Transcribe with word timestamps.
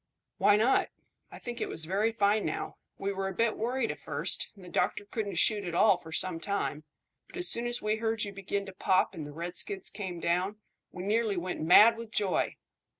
"Why 0.39 0.55
not? 0.55 0.87
I 1.31 1.37
think 1.37 1.61
it 1.61 1.69
was 1.69 1.85
very 1.85 2.11
fine 2.11 2.43
now. 2.43 2.77
We 2.97 3.13
were 3.13 3.27
a 3.27 3.35
bit 3.35 3.55
worried 3.55 3.91
at 3.91 3.99
first, 3.99 4.49
and 4.55 4.65
the 4.65 4.67
doctor 4.67 5.05
couldn't 5.05 5.35
shoot 5.35 5.63
at 5.63 5.75
all 5.75 5.95
for 5.95 6.11
some 6.11 6.39
time; 6.39 6.85
but 7.27 7.37
as 7.37 7.49
soon 7.49 7.67
as 7.67 7.83
we 7.83 7.97
heard 7.97 8.23
you 8.23 8.33
begin 8.33 8.65
to 8.65 8.73
pop 8.73 9.13
and 9.13 9.27
the 9.27 9.31
redskins 9.31 9.91
came 9.91 10.19
down, 10.19 10.55
we 10.91 11.03
nearly 11.03 11.37
went 11.37 11.61
mad 11.61 11.97
with 11.97 12.09
joy. 12.09 12.55